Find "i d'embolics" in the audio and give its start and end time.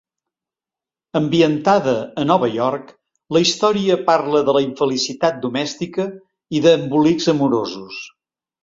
6.61-7.35